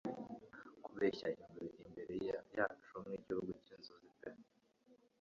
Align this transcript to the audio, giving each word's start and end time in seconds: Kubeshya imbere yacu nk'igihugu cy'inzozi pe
Kubeshya 0.83 1.27
imbere 1.85 2.15
yacu 2.59 2.93
nk'igihugu 3.03 3.49
cy'inzozi 3.65 4.09
pe 4.19 4.29